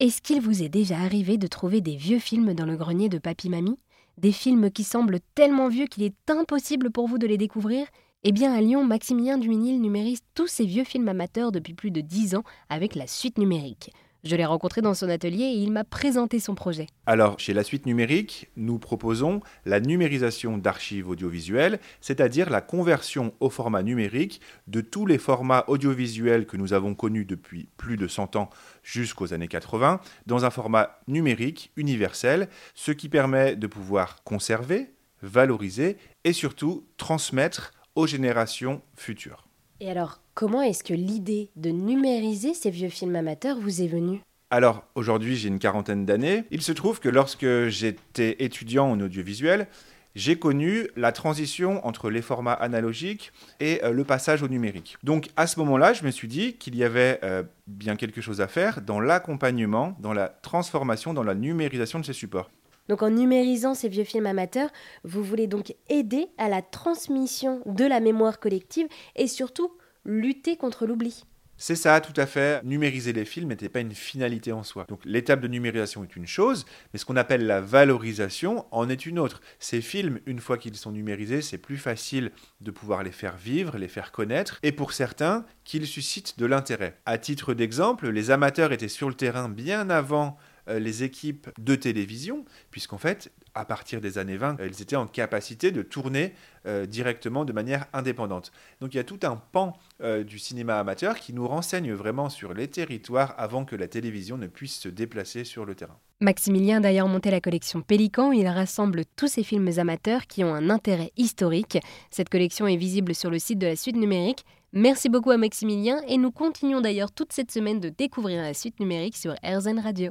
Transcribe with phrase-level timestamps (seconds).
[0.00, 3.18] Est-ce qu'il vous est déjà arrivé de trouver des vieux films dans le grenier de
[3.18, 3.78] papy-mamie
[4.18, 7.86] Des films qui semblent tellement vieux qu'il est impossible pour vous de les découvrir?
[8.24, 12.00] Eh bien, à Lyon, Maximilien Duminil numérise tous ces vieux films amateurs depuis plus de
[12.00, 13.92] 10 ans avec la suite numérique.
[14.24, 16.86] Je l'ai rencontré dans son atelier et il m'a présenté son projet.
[17.04, 23.50] Alors, chez la suite numérique, nous proposons la numérisation d'archives audiovisuelles, c'est-à-dire la conversion au
[23.50, 28.36] format numérique de tous les formats audiovisuels que nous avons connus depuis plus de 100
[28.36, 28.48] ans
[28.82, 35.98] jusqu'aux années 80, dans un format numérique universel, ce qui permet de pouvoir conserver, valoriser
[36.24, 39.46] et surtout transmettre aux générations futures.
[39.80, 44.20] Et alors, comment est-ce que l'idée de numériser ces vieux films amateurs vous est venue?
[44.50, 46.44] Alors, aujourd'hui, j'ai une quarantaine d'années.
[46.50, 49.66] Il se trouve que lorsque j'étais étudiant en audiovisuel,
[50.14, 54.96] j'ai connu la transition entre les formats analogiques et euh, le passage au numérique.
[55.02, 58.40] Donc à ce moment-là, je me suis dit qu'il y avait euh, bien quelque chose
[58.40, 62.48] à faire dans l'accompagnement, dans la transformation, dans la numérisation de ces supports.
[62.88, 64.70] Donc en numérisant ces vieux films amateurs,
[65.02, 69.72] vous voulez donc aider à la transmission de la mémoire collective et surtout
[70.04, 71.24] lutter contre l'oubli.
[71.56, 72.64] C'est ça, tout à fait.
[72.64, 74.86] Numériser les films n'était pas une finalité en soi.
[74.88, 79.06] Donc l'étape de numérisation est une chose, mais ce qu'on appelle la valorisation en est
[79.06, 79.40] une autre.
[79.60, 83.78] Ces films, une fois qu'ils sont numérisés, c'est plus facile de pouvoir les faire vivre,
[83.78, 86.98] les faire connaître, et pour certains, qu'ils suscitent de l'intérêt.
[87.06, 92.44] À titre d'exemple, les amateurs étaient sur le terrain bien avant les équipes de télévision,
[92.70, 96.34] puisqu'en fait, à partir des années 20, elles étaient en capacité de tourner
[96.66, 98.52] euh, directement de manière indépendante.
[98.80, 102.28] Donc il y a tout un pan euh, du cinéma amateur qui nous renseigne vraiment
[102.28, 105.98] sur les territoires avant que la télévision ne puisse se déplacer sur le terrain.
[106.20, 110.54] Maximilien a d'ailleurs monté la collection Pélican il rassemble tous ces films amateurs qui ont
[110.54, 111.78] un intérêt historique.
[112.10, 114.44] Cette collection est visible sur le site de la suite numérique.
[114.72, 118.80] Merci beaucoup à Maximilien et nous continuons d'ailleurs toute cette semaine de découvrir la suite
[118.80, 120.10] numérique sur RZN Radio.